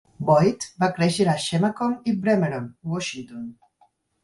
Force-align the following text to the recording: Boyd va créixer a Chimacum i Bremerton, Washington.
Boyd 0.27 0.63
va 0.83 0.89
créixer 0.95 1.27
a 1.33 1.35
Chimacum 1.43 1.95
i 2.13 2.15
Bremerton, 2.25 2.67
Washington. 2.95 3.47